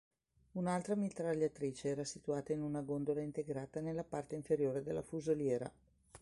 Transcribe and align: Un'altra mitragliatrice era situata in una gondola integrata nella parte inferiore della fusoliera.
Un'altra 0.53 0.95
mitragliatrice 0.95 1.89
era 1.89 2.03
situata 2.03 2.53
in 2.53 2.61
una 2.63 2.81
gondola 2.81 3.21
integrata 3.21 3.81
nella 3.81 4.03
parte 4.03 4.33
inferiore 4.33 4.81
della 4.81 5.03
fusoliera. 5.03 5.71